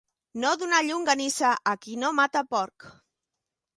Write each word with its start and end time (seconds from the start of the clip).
No 0.43 0.53
donar 0.61 0.79
llonganissa 0.87 1.51
a 1.73 1.75
qui 1.83 1.99
no 2.05 2.13
mata 2.21 2.47
porc. 2.57 2.93